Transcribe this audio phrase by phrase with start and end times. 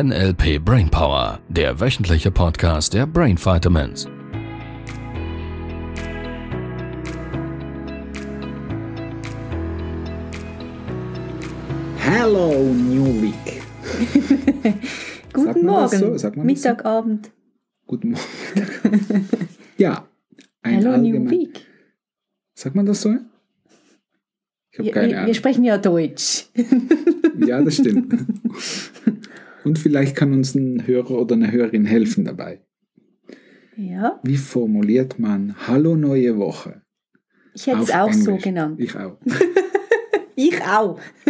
[0.00, 4.06] NLP Brainpower, der wöchentliche Podcast der Brain Vitamins.
[11.96, 13.34] Hello, New Week.
[15.32, 16.16] Guten Morgen, so?
[16.16, 16.68] Sagt man das so?
[16.68, 17.32] Mittagabend.
[17.88, 19.28] Guten Morgen.
[19.78, 20.06] ja,
[20.62, 21.30] ein Hello New allgemein.
[21.30, 21.66] Week.
[22.54, 23.16] Sagt man das so?
[24.70, 26.46] Ich habe Wir, keine wir, wir sprechen ja Deutsch.
[27.44, 28.14] Ja, das stimmt.
[29.64, 32.62] Und vielleicht kann uns ein Hörer oder eine Hörerin helfen dabei.
[33.76, 36.82] Ja, Wie formuliert man Hallo neue Woche?
[37.54, 38.44] ich hätte es auch so Englisch?
[38.44, 38.80] genannt.
[38.80, 39.18] Ich auch.
[40.40, 41.00] Ich auch.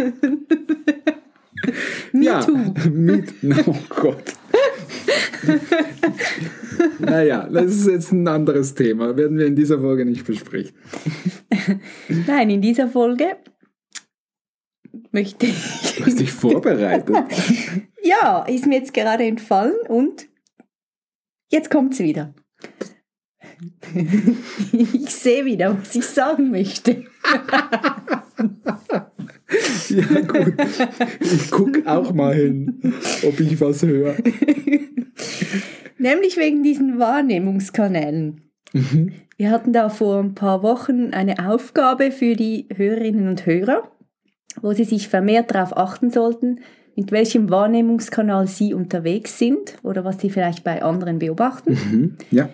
[2.13, 2.55] Me ja, too.
[2.93, 3.33] mit.
[3.65, 4.33] Oh Gott.
[6.99, 9.17] naja, das ist jetzt ein anderes Thema.
[9.17, 10.75] Werden wir in dieser Folge nicht besprechen.
[12.27, 13.37] Nein, in dieser Folge
[15.11, 16.05] möchte Du ich.
[16.05, 17.15] hast dich vorbereitet.
[18.09, 20.27] Ja, ist mir jetzt gerade entfallen und
[21.51, 22.33] jetzt kommt es wieder.
[24.71, 27.03] Ich sehe wieder, was ich sagen möchte.
[29.89, 30.53] Ja, gut.
[31.19, 32.79] Ich gucke auch mal hin,
[33.27, 34.15] ob ich was höre.
[35.97, 38.49] Nämlich wegen diesen Wahrnehmungskanälen.
[38.71, 39.11] Mhm.
[39.35, 43.91] Wir hatten da vor ein paar Wochen eine Aufgabe für die Hörerinnen und Hörer,
[44.61, 46.61] wo sie sich vermehrt darauf achten sollten,
[46.99, 51.73] mit welchem Wahrnehmungskanal sie unterwegs sind oder was sie vielleicht bei anderen beobachten.
[51.91, 52.17] Mhm.
[52.29, 52.49] Ja.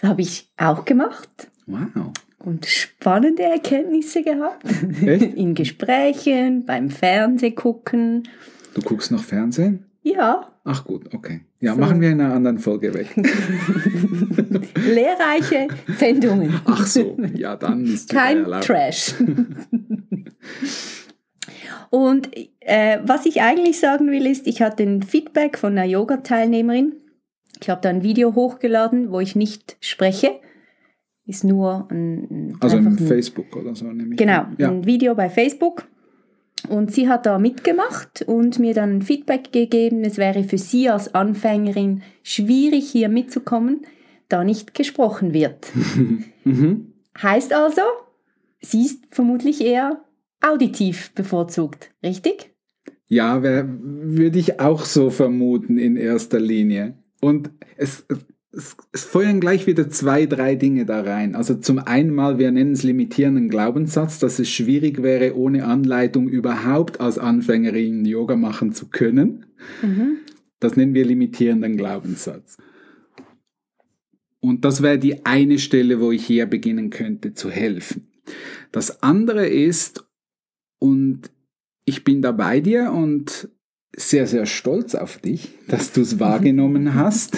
[0.00, 1.28] Das habe ich auch gemacht
[1.66, 2.12] Wow.
[2.38, 4.64] und spannende Erkenntnisse gehabt.
[5.04, 5.34] Echt?
[5.34, 8.28] In Gesprächen, beim Fernsehgucken.
[8.74, 9.86] Du guckst noch Fernsehen?
[10.02, 11.40] Ja, Ach gut, okay.
[11.58, 11.80] Ja, So.
[11.80, 13.08] machen wir in einer anderen Folge weg.
[14.76, 16.60] lehrreiche Sendungen.
[16.66, 18.44] Ach so, ja, dann ist Kein.
[18.60, 19.14] Trash.
[21.90, 22.30] Und
[22.70, 26.94] äh, was ich eigentlich sagen will, ist, ich hatte ein Feedback von einer Yoga-Teilnehmerin.
[27.60, 30.40] Ich habe da ein Video hochgeladen, wo ich nicht spreche.
[31.26, 34.18] Ist nur ein, Also ein- Facebook oder so nämlich.
[34.18, 34.68] Genau, Ja.
[34.70, 35.86] ein Video bei Facebook.
[36.68, 40.88] Und sie hat da mitgemacht und mir dann ein Feedback gegeben, es wäre für sie
[40.90, 43.82] als Anfängerin schwierig, hier mitzukommen,
[44.28, 45.72] da nicht gesprochen wird.
[46.44, 46.92] Mhm.
[47.20, 47.82] Heißt also,
[48.60, 50.00] sie ist vermutlich eher
[50.42, 52.49] auditiv bevorzugt, richtig?
[53.10, 56.94] Ja, würde ich auch so vermuten in erster Linie.
[57.20, 58.06] Und es,
[58.52, 61.34] es, es feuern gleich wieder zwei, drei Dinge da rein.
[61.34, 66.28] Also zum einen mal, wir nennen es limitierenden Glaubenssatz, dass es schwierig wäre, ohne Anleitung
[66.28, 69.46] überhaupt als Anfängerin Yoga machen zu können.
[69.82, 70.18] Mhm.
[70.60, 72.58] Das nennen wir limitierenden Glaubenssatz.
[74.38, 78.06] Und das wäre die eine Stelle, wo ich hier beginnen könnte zu helfen.
[78.70, 80.06] Das andere ist,
[80.78, 81.32] und
[81.90, 83.48] ich bin da bei dir und
[83.96, 87.36] sehr, sehr stolz auf dich, dass du es wahrgenommen hast.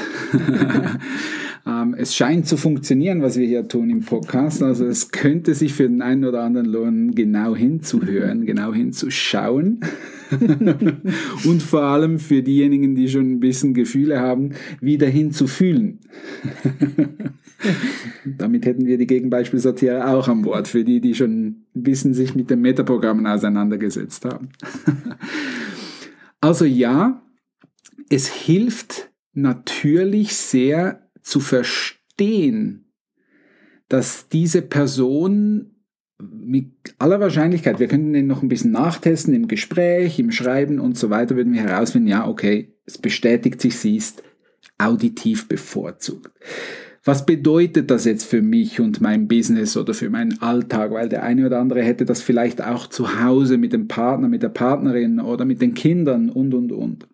[1.67, 4.63] ähm, es scheint zu funktionieren, was wir hier tun im Podcast.
[4.63, 9.81] Also es könnte sich für den einen oder anderen lohnen, genau hinzuhören, genau hinzuschauen.
[11.45, 14.51] und vor allem für diejenigen, die schon ein bisschen Gefühle haben,
[14.83, 16.01] wieder hinzufühlen.
[18.25, 22.35] Damit hätten wir die Gegenbeispielsortiere auch an Bord, für die, die schon ein bisschen sich
[22.35, 24.51] mit den Metaprogrammen auseinandergesetzt haben.
[26.45, 27.23] Also ja,
[28.11, 32.93] es hilft natürlich sehr zu verstehen,
[33.89, 35.77] dass diese Person
[36.19, 40.99] mit aller Wahrscheinlichkeit, wir könnten den noch ein bisschen nachtesten im Gespräch, im Schreiben und
[40.99, 44.23] so weiter, würden wir herausfinden, ja, okay, es bestätigt sich, sie ist
[44.79, 46.31] auditiv bevorzugt.
[47.05, 50.93] Was bedeutet das jetzt für mich und mein Business oder für meinen Alltag?
[50.93, 54.43] Weil der eine oder andere hätte das vielleicht auch zu Hause mit dem Partner, mit
[54.43, 57.09] der Partnerin oder mit den Kindern und, und, und.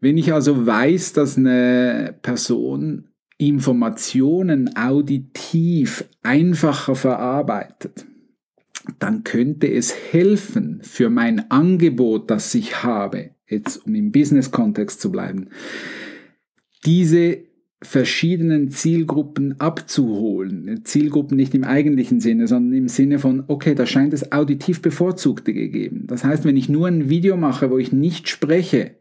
[0.00, 8.06] Wenn ich also weiß, dass eine Person Informationen auditiv einfacher verarbeitet,
[8.98, 15.10] dann könnte es helfen für mein Angebot, das ich habe, jetzt um im Business-Kontext zu
[15.10, 15.48] bleiben,
[16.84, 17.38] diese
[17.84, 20.80] verschiedenen Zielgruppen abzuholen.
[20.84, 25.52] Zielgruppen nicht im eigentlichen Sinne, sondern im Sinne von, okay, da scheint es auditiv Bevorzugte
[25.52, 26.04] gegeben.
[26.06, 28.92] Das heißt, wenn ich nur ein Video mache, wo ich nicht spreche,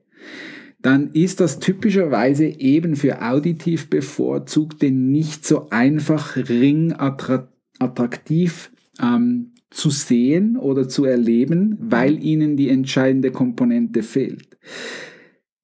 [0.81, 8.71] dann ist das typischerweise eben für auditiv Bevorzugte nicht so einfach ringattraktiv
[9.01, 14.57] ähm, zu sehen oder zu erleben, weil ihnen die entscheidende Komponente fehlt.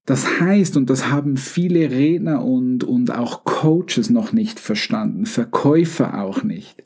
[0.09, 6.23] Das heißt, und das haben viele Redner und, und auch Coaches noch nicht verstanden, Verkäufer
[6.23, 6.83] auch nicht.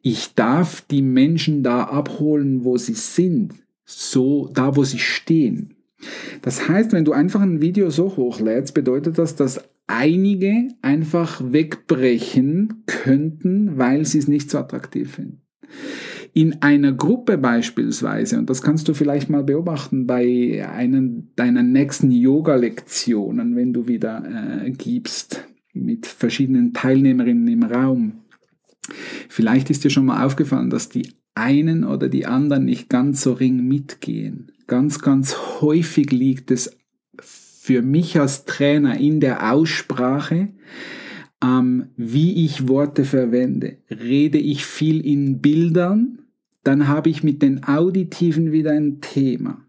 [0.00, 3.52] Ich darf die Menschen da abholen, wo sie sind,
[3.84, 5.74] so da, wo sie stehen.
[6.40, 12.84] Das heißt, wenn du einfach ein Video so hochlädst, bedeutet das, dass einige einfach wegbrechen
[12.86, 15.42] könnten, weil sie es nicht so attraktiv finden.
[16.36, 22.10] In einer Gruppe beispielsweise, und das kannst du vielleicht mal beobachten bei einen deiner nächsten
[22.10, 24.24] Yoga-Lektionen, wenn du wieder
[24.64, 28.12] äh, gibst mit verschiedenen Teilnehmerinnen im Raum.
[29.28, 33.32] Vielleicht ist dir schon mal aufgefallen, dass die einen oder die anderen nicht ganz so
[33.32, 34.50] ring mitgehen.
[34.66, 36.76] Ganz, ganz häufig liegt es
[37.20, 40.48] für mich als Trainer in der Aussprache,
[41.42, 43.78] ähm, wie ich Worte verwende.
[43.88, 46.18] Rede ich viel in Bildern,
[46.64, 49.63] dann habe ich mit den Auditiven wieder ein Thema.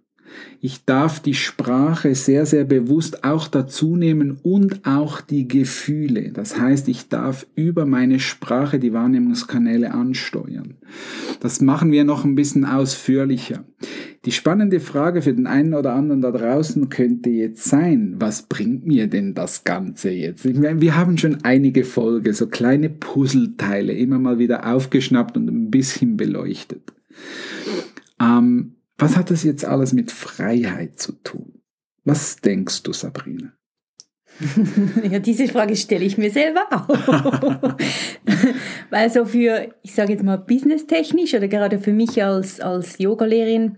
[0.62, 6.32] Ich darf die Sprache sehr, sehr bewusst auch dazu nehmen und auch die Gefühle.
[6.32, 10.76] Das heißt, ich darf über meine Sprache die Wahrnehmungskanäle ansteuern.
[11.40, 13.64] Das machen wir noch ein bisschen ausführlicher.
[14.26, 18.88] Die spannende Frage für den einen oder anderen da draußen könnte jetzt sein, was bringt
[18.88, 20.46] mir denn das Ganze jetzt?
[20.46, 26.18] Wir haben schon einige Folge, so kleine Puzzleteile immer mal wieder aufgeschnappt und ein bisschen
[26.18, 26.94] beleuchtet.
[28.20, 31.62] Ähm, was hat das jetzt alles mit Freiheit zu tun?
[32.04, 33.54] Was denkst du, Sabrina?
[35.10, 36.90] ja, diese Frage stelle ich mir selber auch.
[38.90, 43.78] Weil so für, ich sage jetzt mal, businesstechnisch oder gerade für mich als, als Yogalehrerin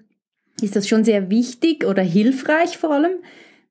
[0.62, 3.18] ist das schon sehr wichtig oder hilfreich vor allem,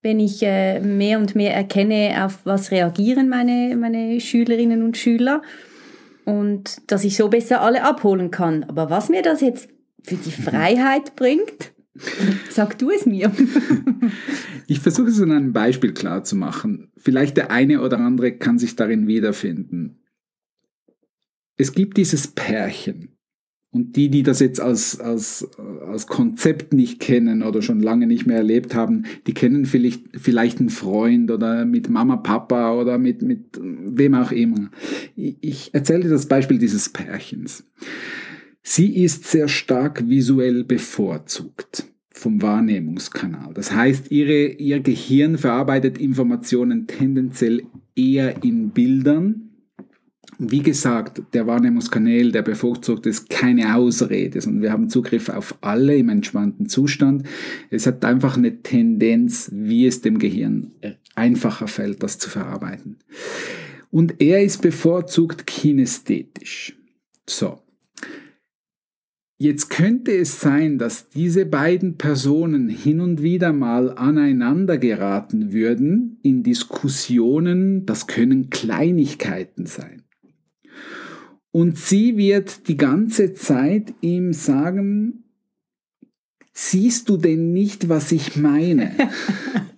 [0.02, 5.42] wenn ich äh, mehr und mehr erkenne, auf was reagieren meine, meine Schülerinnen und Schüler
[6.24, 8.64] und dass ich so besser alle abholen kann.
[8.64, 9.68] Aber was mir das jetzt
[10.06, 11.72] für die Freiheit bringt?
[12.50, 13.32] Sag du es mir.
[14.66, 16.92] ich versuche es an einem Beispiel klar zu machen.
[16.96, 19.98] Vielleicht der eine oder andere kann sich darin wiederfinden.
[21.56, 23.16] Es gibt dieses Pärchen.
[23.72, 25.50] Und die, die das jetzt als, als,
[25.86, 30.60] als Konzept nicht kennen oder schon lange nicht mehr erlebt haben, die kennen vielleicht, vielleicht
[30.60, 34.70] einen Freund oder mit Mama, Papa oder mit, mit wem auch immer.
[35.14, 37.64] Ich erzähle dir das Beispiel dieses Pärchens.
[38.68, 43.54] Sie ist sehr stark visuell bevorzugt vom Wahrnehmungskanal.
[43.54, 47.62] Das heißt, ihre, ihr Gehirn verarbeitet Informationen tendenziell
[47.94, 49.50] eher in Bildern.
[50.40, 55.96] Wie gesagt, der Wahrnehmungskanal, der bevorzugt ist keine Ausrede, sondern wir haben Zugriff auf alle
[55.96, 57.22] im entspannten Zustand.
[57.70, 60.72] Es hat einfach eine Tendenz, wie es dem Gehirn
[61.14, 62.96] einfacher fällt, das zu verarbeiten.
[63.92, 66.76] Und er ist bevorzugt kinästhetisch.
[67.28, 67.60] So.
[69.38, 76.18] Jetzt könnte es sein, dass diese beiden Personen hin und wieder mal aneinander geraten würden
[76.22, 80.04] in Diskussionen, das können Kleinigkeiten sein.
[81.50, 85.24] Und sie wird die ganze Zeit ihm sagen,
[86.54, 88.92] siehst du denn nicht, was ich meine?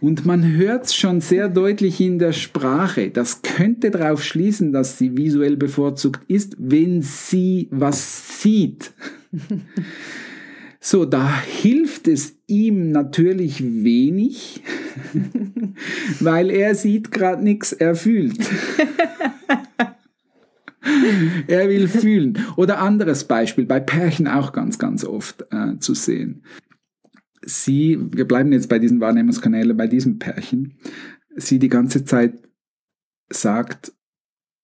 [0.00, 3.10] Und man hört es schon sehr deutlich in der Sprache.
[3.10, 8.92] Das könnte darauf schließen, dass sie visuell bevorzugt ist, wenn sie was sieht.
[10.84, 14.62] So, da hilft es ihm natürlich wenig,
[16.20, 18.40] weil er sieht gerade nichts, er fühlt.
[21.46, 22.36] er will fühlen.
[22.56, 26.42] Oder anderes Beispiel, bei Pärchen auch ganz, ganz oft äh, zu sehen
[27.44, 30.78] sie, wir bleiben jetzt bei diesen Wahrnehmungskanälen, bei diesem Pärchen,
[31.36, 32.34] sie die ganze Zeit
[33.30, 33.92] sagt,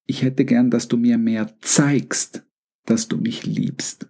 [0.06, 2.44] ich hätte gern, dass du mir mehr zeigst,
[2.86, 4.08] dass du mich liebst.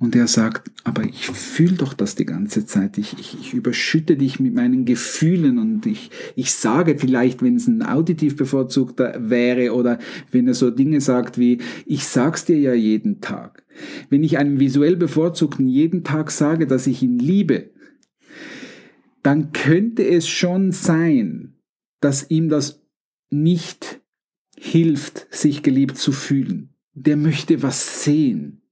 [0.00, 2.98] Und er sagt, aber ich fühle doch das die ganze Zeit.
[2.98, 7.66] Ich, ich, ich überschütte dich mit meinen Gefühlen und ich, ich sage vielleicht, wenn es
[7.66, 9.98] ein auditiv bevorzugter wäre oder
[10.30, 13.64] wenn er so Dinge sagt wie, ich sag's dir ja jeden Tag.
[14.08, 17.70] Wenn ich einem visuell bevorzugten jeden Tag sage, dass ich ihn liebe,
[19.22, 21.54] dann könnte es schon sein,
[22.00, 22.82] dass ihm das
[23.30, 24.00] nicht
[24.56, 26.70] hilft, sich geliebt zu fühlen.
[26.94, 28.62] Der möchte was sehen.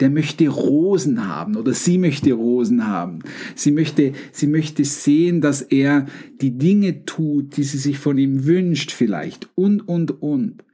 [0.00, 3.18] Der möchte Rosen haben oder sie möchte Rosen haben.
[3.56, 6.06] Sie möchte, sie möchte sehen, dass er
[6.40, 10.64] die Dinge tut, die sie sich von ihm wünscht vielleicht und, und, und.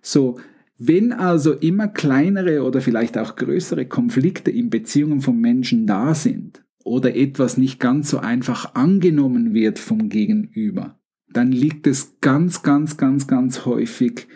[0.00, 0.40] So,
[0.78, 6.61] wenn also immer kleinere oder vielleicht auch größere Konflikte in Beziehungen von Menschen da sind,
[6.84, 10.98] oder etwas nicht ganz so einfach angenommen wird vom Gegenüber,
[11.32, 14.28] dann liegt es ganz, ganz, ganz, ganz häufig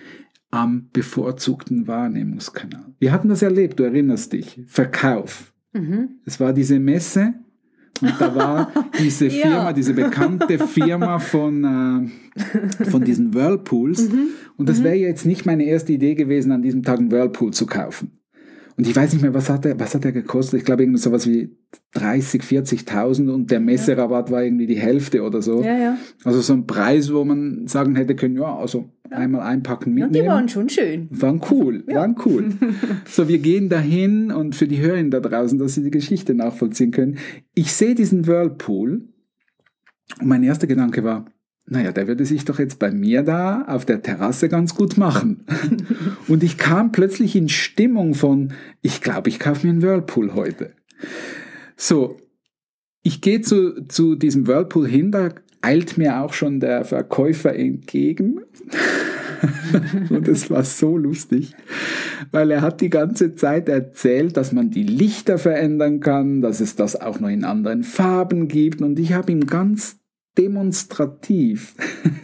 [0.50, 2.94] am bevorzugten Wahrnehmungskanal.
[2.98, 4.60] Wir hatten das erlebt, du erinnerst dich.
[4.66, 5.52] Verkauf.
[5.72, 6.20] Mhm.
[6.24, 7.34] Es war diese Messe
[8.00, 9.72] und da war diese Firma, ja.
[9.72, 14.10] diese bekannte Firma von, äh, von diesen Whirlpools.
[14.10, 14.28] Mhm.
[14.56, 14.84] Und das mhm.
[14.84, 18.18] wäre jetzt nicht meine erste Idee gewesen, an diesem Tag einen Whirlpool zu kaufen.
[18.78, 20.60] Und ich weiß nicht mehr, was hat er, was hat er gekostet?
[20.60, 21.56] Ich glaube, irgendwie sowas wie
[21.94, 25.62] 30, 40.000 und der Messerabatt war irgendwie die Hälfte oder so.
[25.62, 25.98] Ja, ja.
[26.24, 30.24] Also so ein Preis, wo man sagen hätte können, ja, also einmal einpacken Ja, mitnehmen.
[30.24, 31.08] die waren schon schön.
[31.10, 32.50] Waren cool, waren cool.
[33.06, 36.90] So, wir gehen dahin und für die Hörerinnen da draußen, dass sie die Geschichte nachvollziehen
[36.90, 37.16] können.
[37.54, 39.08] Ich sehe diesen Whirlpool
[40.20, 41.24] und mein erster Gedanke war,
[41.68, 45.44] naja, der würde sich doch jetzt bei mir da auf der Terrasse ganz gut machen.
[46.28, 50.72] und ich kam plötzlich in Stimmung von, ich glaube, ich kaufe mir einen Whirlpool heute.
[51.76, 52.18] So,
[53.02, 55.30] ich gehe zu, zu diesem Whirlpool hin, da
[55.60, 58.40] eilt mir auch schon der Verkäufer entgegen.
[60.10, 61.54] Und es war so lustig,
[62.30, 66.76] weil er hat die ganze Zeit erzählt, dass man die Lichter verändern kann, dass es
[66.76, 68.80] das auch noch in anderen Farben gibt.
[68.80, 69.98] Und ich habe ihm ganz
[70.38, 71.74] demonstrativ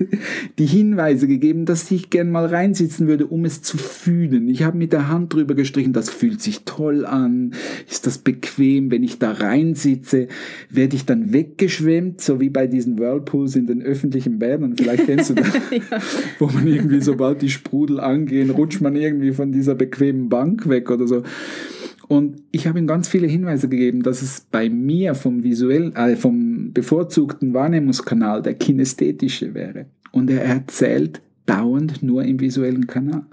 [0.59, 4.49] die Hinweise gegeben, dass ich gern mal reinsitzen würde, um es zu fühlen.
[4.49, 7.55] Ich habe mit der Hand drüber gestrichen, das fühlt sich toll an,
[7.89, 10.29] ist das bequem, wenn ich da reinsitze,
[10.71, 15.31] werde ich dann weggeschwemmt, so wie bei diesen Whirlpools in den öffentlichen Bädern, vielleicht kennst
[15.31, 15.53] du das,
[16.39, 20.91] wo man irgendwie, sobald die Sprudel angehen, rutscht man irgendwie von dieser bequemen Bank weg
[20.91, 21.23] oder so.
[22.13, 26.15] Und ich habe ihm ganz viele Hinweise gegeben, dass es bei mir vom visuell, äh,
[26.15, 29.87] vom bevorzugten Wahrnehmungskanal der kinästhetische wäre.
[30.11, 33.25] Und er erzählt dauernd nur im visuellen Kanal.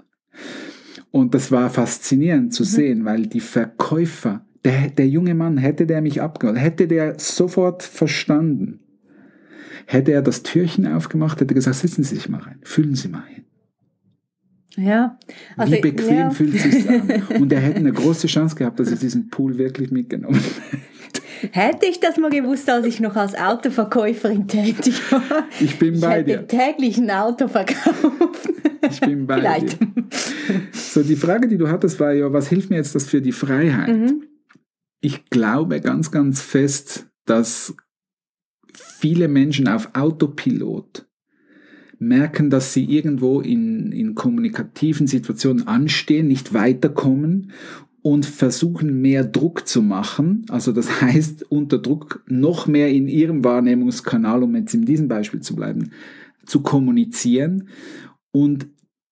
[1.10, 6.00] Und das war faszinierend zu sehen, weil die Verkäufer, der, der junge Mann, hätte der
[6.00, 8.80] mich abgeholt, hätte der sofort verstanden,
[9.84, 13.26] hätte er das Türchen aufgemacht, hätte gesagt, setzen Sie sich mal rein, fühlen Sie mal
[13.26, 13.44] hin.
[14.76, 15.18] Ja.
[15.56, 16.30] Also, Wie bequem ja.
[16.30, 17.22] fühlt es sich an?
[17.40, 20.40] Und er hätte eine große Chance gehabt, dass ich diesen Pool wirklich mitgenommen
[21.52, 25.46] Hätte ich das mal gewusst, als ich noch als Autoverkäuferin tätig war.
[25.58, 26.46] Ich bin ich bei hätte dir.
[26.46, 28.48] täglich ein Auto verkauft.
[28.90, 29.80] Ich bin bei Vielleicht.
[29.80, 29.88] dir.
[30.72, 33.32] So, die Frage, die du hattest, war ja, was hilft mir jetzt das für die
[33.32, 33.88] Freiheit?
[33.88, 34.24] Mhm.
[35.00, 37.74] Ich glaube ganz, ganz fest, dass
[38.74, 41.06] viele Menschen auf Autopilot
[42.00, 47.52] merken, dass sie irgendwo in, in kommunikativen Situationen anstehen, nicht weiterkommen
[48.02, 50.46] und versuchen mehr Druck zu machen.
[50.48, 55.40] Also das heißt, unter Druck noch mehr in ihrem Wahrnehmungskanal, um jetzt in diesem Beispiel
[55.40, 55.90] zu bleiben,
[56.46, 57.68] zu kommunizieren
[58.32, 58.66] und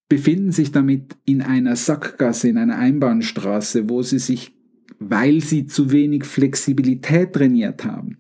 [0.09, 4.57] befinden sich damit in einer Sackgasse, in einer Einbahnstraße, wo sie sich,
[4.99, 8.17] weil sie zu wenig Flexibilität trainiert haben,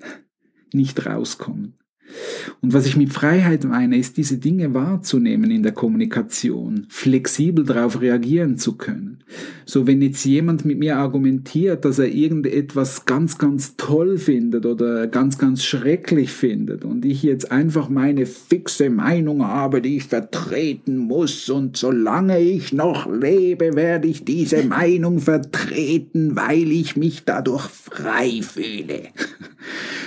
[0.74, 1.77] nicht rauskommen.
[2.60, 8.00] Und was ich mit Freiheit meine, ist diese Dinge wahrzunehmen in der Kommunikation, flexibel darauf
[8.00, 9.18] reagieren zu können.
[9.64, 15.06] So wenn jetzt jemand mit mir argumentiert, dass er irgendetwas ganz, ganz toll findet oder
[15.06, 20.96] ganz, ganz schrecklich findet und ich jetzt einfach meine fixe Meinung habe, die ich vertreten
[20.96, 27.66] muss und solange ich noch lebe, werde ich diese Meinung vertreten, weil ich mich dadurch
[27.66, 29.02] frei fühle.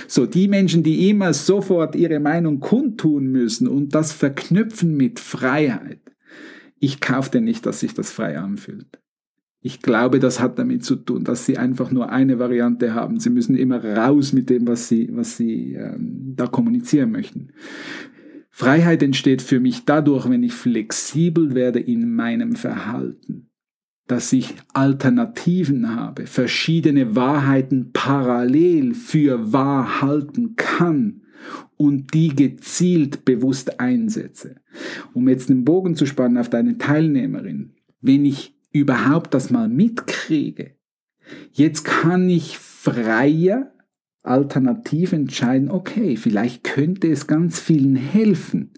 [0.08, 6.00] So, die Menschen, die immer sofort ihre Meinung kundtun müssen und das verknüpfen mit Freiheit.
[6.78, 9.00] Ich kaufe dir nicht, dass sich das frei anfühlt.
[9.60, 13.20] Ich glaube, das hat damit zu tun, dass sie einfach nur eine Variante haben.
[13.20, 17.52] Sie müssen immer raus mit dem, was sie, was sie ähm, da kommunizieren möchten.
[18.50, 23.52] Freiheit entsteht für mich dadurch, wenn ich flexibel werde in meinem Verhalten
[24.12, 31.21] dass ich Alternativen habe, verschiedene Wahrheiten parallel für wahr halten kann
[31.76, 34.56] und die gezielt bewusst einsetze.
[35.12, 40.76] Um jetzt den Bogen zu spannen auf deine Teilnehmerin, wenn ich überhaupt das mal mitkriege,
[41.52, 43.72] jetzt kann ich freier
[44.22, 48.70] alternativ entscheiden, okay, vielleicht könnte es ganz vielen helfen,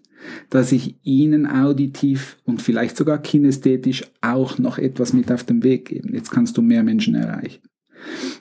[0.48, 5.88] dass ich ihnen auditiv und vielleicht sogar kinästhetisch auch noch etwas mit auf den Weg
[5.88, 6.12] gebe.
[6.12, 7.62] Jetzt kannst du mehr Menschen erreichen.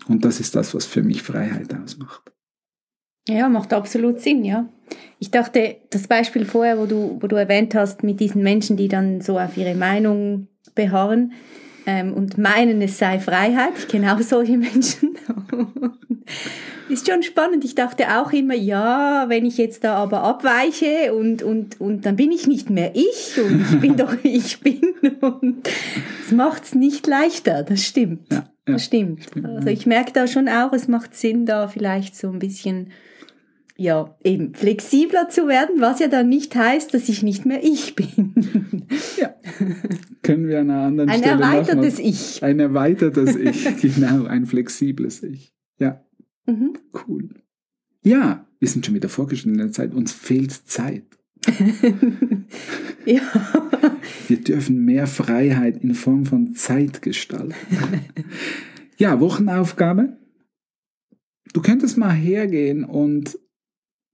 [0.07, 2.31] Und das ist das, was für mich Freiheit ausmacht.
[3.27, 4.67] Ja, macht absolut Sinn, ja.
[5.19, 8.89] Ich dachte, das Beispiel vorher, wo du, wo du erwähnt hast, mit diesen Menschen, die
[8.89, 11.33] dann so auf ihre Meinung beharren
[11.85, 13.73] ähm, und meinen, es sei Freiheit.
[13.77, 15.17] Ich kenne auch solche Menschen.
[16.89, 17.63] ist schon spannend.
[17.65, 22.15] Ich dachte auch immer, ja, wenn ich jetzt da aber abweiche und, und, und dann
[22.15, 24.81] bin ich nicht mehr ich und ich bin doch ich bin.
[25.21, 25.67] Und
[26.21, 28.31] das macht es nicht leichter, das stimmt.
[28.31, 28.37] Ja,
[28.67, 29.27] ja, das stimmt.
[29.43, 32.91] Also ich merke da schon auch, es macht Sinn, da vielleicht so ein bisschen
[33.75, 37.95] ja, eben flexibler zu werden, was ja dann nicht heißt, dass ich nicht mehr ich
[37.95, 38.33] bin.
[39.17, 39.33] Ja.
[40.21, 42.43] Können wir an einer anderen Ein Stelle erweitertes nochmal- Ich.
[42.43, 45.53] Ein erweitertes Ich, genau, ein flexibles Ich.
[45.79, 46.03] Ja,
[46.45, 46.73] Mhm.
[47.07, 47.29] cool.
[48.03, 49.93] Ja, wir sind schon wieder vorgeschritten in der Zeit.
[49.93, 51.05] Uns fehlt Zeit.
[53.05, 53.21] ja.
[54.27, 57.55] Wir dürfen mehr Freiheit in Form von Zeit gestalten.
[58.97, 60.17] ja, Wochenaufgabe.
[61.53, 63.37] Du könntest mal hergehen und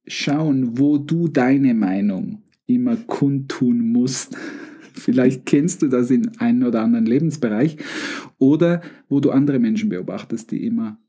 [0.10, 4.36] schauen, wo du deine Meinung immer kundtun musst.
[4.94, 7.78] Vielleicht kennst du das in einem oder anderen Lebensbereich
[8.38, 11.00] oder wo du andere Menschen beobachtest, die immer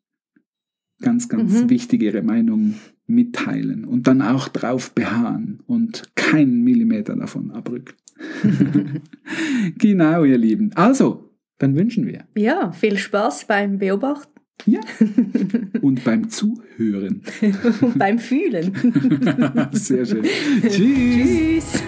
[1.01, 1.71] ganz, ganz mhm.
[1.71, 2.75] wichtig ihre Meinung
[3.07, 7.95] mitteilen und dann auch drauf beharren und keinen Millimeter davon abrücken.
[9.79, 10.71] genau, ihr Lieben.
[10.75, 12.25] Also, dann wünschen wir.
[12.37, 14.30] Ja, viel Spaß beim Beobachten.
[14.67, 14.81] Ja.
[15.83, 17.23] Und beim Zuhören.
[17.81, 18.73] Und beim Fühlen.
[19.73, 20.25] Sehr schön.
[20.63, 20.77] Tschüss.
[20.77, 21.83] Tschüss.